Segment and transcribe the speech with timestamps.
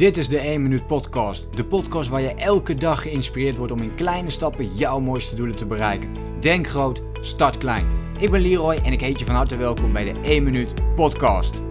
[0.00, 1.56] Dit is de 1 Minuut Podcast.
[1.56, 5.56] De podcast waar je elke dag geïnspireerd wordt om in kleine stappen jouw mooiste doelen
[5.56, 6.14] te bereiken.
[6.40, 7.86] Denk groot, start klein.
[8.18, 11.62] Ik ben Leroy en ik heet je van harte welkom bij de 1 Minuut Podcast.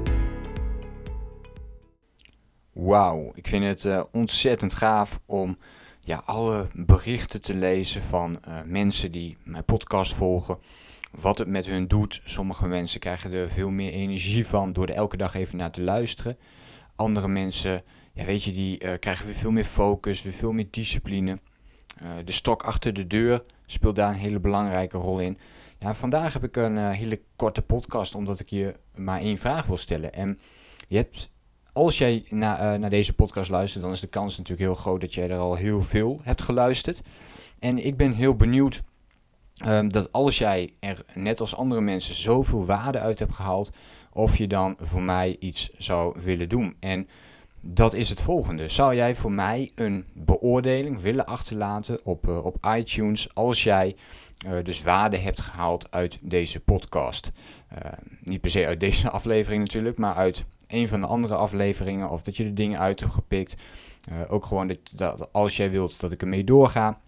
[2.73, 5.57] Wauw, ik vind het uh, ontzettend gaaf om
[5.99, 10.57] ja, alle berichten te lezen van uh, mensen die mijn podcast volgen.
[11.11, 12.21] Wat het met hun doet.
[12.25, 15.81] Sommige mensen krijgen er veel meer energie van door er elke dag even naar te
[15.81, 16.37] luisteren.
[16.95, 17.83] Andere mensen
[18.19, 21.39] ja, weet je, die uh, krijgen weer veel meer focus, weer veel meer discipline.
[22.03, 25.37] Uh, de stok achter de deur speelt daar een hele belangrijke rol in.
[25.77, 29.65] Ja, vandaag heb ik een uh, hele korte podcast, omdat ik je maar één vraag
[29.65, 30.13] wil stellen.
[30.13, 30.39] En
[30.87, 31.31] je hebt,
[31.73, 35.13] als jij na, naar deze podcast luistert, dan is de kans natuurlijk heel groot dat
[35.13, 37.01] jij er al heel veel hebt geluisterd.
[37.59, 38.83] En ik ben heel benieuwd
[39.65, 43.69] um, dat als jij er net als andere mensen zoveel waarde uit hebt gehaald,
[44.13, 46.75] of je dan voor mij iets zou willen doen.
[46.79, 47.07] En
[47.61, 48.67] dat is het volgende.
[48.67, 53.95] Zou jij voor mij een beoordeling willen achterlaten op, uh, op iTunes als jij
[54.45, 57.31] uh, dus waarde hebt gehaald uit deze podcast?
[57.73, 57.91] Uh,
[58.23, 62.21] niet per se uit deze aflevering natuurlijk, maar uit een van de andere afleveringen of
[62.23, 63.55] dat je de dingen uit hebt gepikt.
[64.27, 66.99] ook gewoon dat, dat als jij wilt dat ik ermee doorga,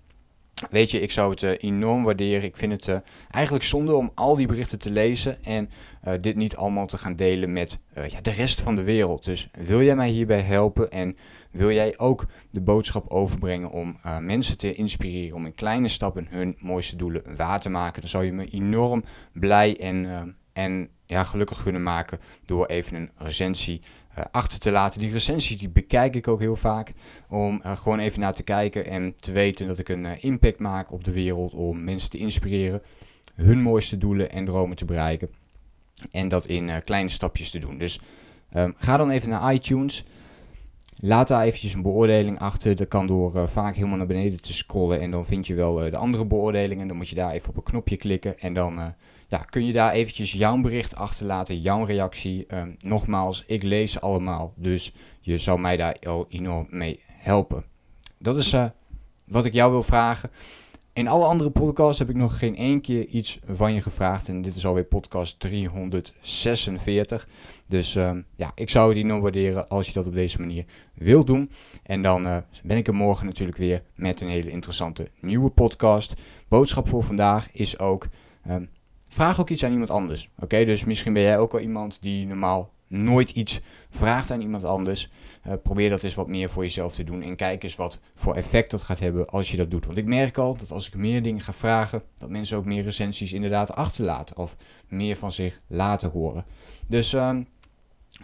[0.69, 2.43] Weet je, ik zou het uh, enorm waarderen.
[2.43, 2.95] Ik vind het uh,
[3.29, 5.69] eigenlijk zonde om al die berichten te lezen en
[6.07, 9.25] uh, dit niet allemaal te gaan delen met ja, de rest van de wereld.
[9.25, 11.17] Dus wil jij mij hierbij helpen en
[11.51, 16.55] wil jij ook de boodschap overbrengen om mensen te inspireren om in kleine stappen hun
[16.59, 21.63] mooiste doelen waar te maken, dan zou je me enorm blij en, en ja, gelukkig
[21.63, 23.81] kunnen maken door even een recensie
[24.31, 24.99] achter te laten.
[24.99, 26.93] Die recensies die bekijk ik ook heel vaak.
[27.29, 30.59] Om uh, gewoon even naar te kijken en te weten dat ik een uh, impact
[30.59, 31.53] maak op de wereld.
[31.53, 32.81] Om mensen te inspireren
[33.35, 35.29] hun mooiste doelen en dromen te bereiken.
[36.11, 37.77] En dat in kleine stapjes te doen.
[37.77, 38.01] Dus
[38.53, 40.05] um, ga dan even naar iTunes.
[40.99, 42.75] Laat daar eventjes een beoordeling achter.
[42.75, 45.01] Dat kan door vaak helemaal naar beneden te scrollen.
[45.01, 46.87] En dan vind je wel de andere beoordelingen.
[46.87, 48.39] Dan moet je daar even op een knopje klikken.
[48.39, 48.93] En dan
[49.31, 52.45] ja, kun je daar eventjes jouw bericht achterlaten, jouw reactie.
[52.55, 57.65] Um, nogmaals, ik lees allemaal, dus je zou mij daar al enorm mee helpen.
[58.17, 58.65] Dat is uh,
[59.25, 60.29] wat ik jou wil vragen.
[60.93, 64.27] In alle andere podcasts heb ik nog geen één keer iets van je gevraagd.
[64.27, 67.27] En dit is alweer podcast 346.
[67.67, 71.27] Dus um, ja, ik zou het enorm waarderen als je dat op deze manier wilt
[71.27, 71.51] doen.
[71.83, 76.13] En dan uh, ben ik er morgen natuurlijk weer met een hele interessante nieuwe podcast.
[76.47, 78.07] Boodschap voor vandaag is ook...
[78.49, 78.69] Um,
[79.13, 80.29] vraag ook iets aan iemand anders.
[80.39, 84.63] Oké, dus misschien ben jij ook wel iemand die normaal nooit iets vraagt aan iemand
[84.63, 85.11] anders.
[85.47, 88.35] Uh, probeer dat eens wat meer voor jezelf te doen en kijk eens wat voor
[88.35, 89.85] effect dat gaat hebben als je dat doet.
[89.85, 92.83] Want ik merk al dat als ik meer dingen ga vragen, dat mensen ook meer
[92.83, 94.55] recensies inderdaad achterlaten of
[94.87, 96.45] meer van zich laten horen.
[96.87, 97.37] Dus uh,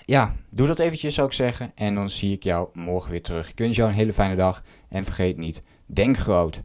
[0.06, 3.50] ja, doe dat eventjes zou ik zeggen en dan zie ik jou morgen weer terug.
[3.50, 6.62] Ik wens jou een hele fijne dag en vergeet niet, denk groot,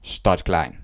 [0.00, 0.83] start klein.